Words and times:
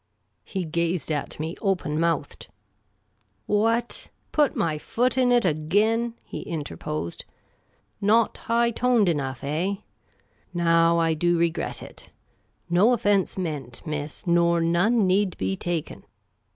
He 0.43 0.65
gazed 0.65 1.11
at 1.11 1.39
me 1.39 1.53
open 1.61 1.99
mouthed." 1.99 2.47
What? 3.45 4.09
Put 4.31 4.55
my 4.55 4.79
foot 4.79 5.15
in 5.15 5.31
it 5.31 5.45
again?" 5.45 6.15
he 6.23 6.39
interposed." 6.39 7.23
Not 8.11 8.35
high 8.37 8.71
toned 8.71 9.07
enough, 9.09 9.43
eh? 9.43 9.75
Now, 10.55 10.97
I 10.97 11.13
do 11.13 11.37
regret 11.37 11.83
it. 11.83 12.09
No 12.67 12.87
ofience 12.95 13.37
meant, 13.37 13.85
miss, 13.85 14.25
nor 14.25 14.59
none 14.59 15.05
need 15.05 15.37
be 15.37 15.55
taken. 15.55 16.03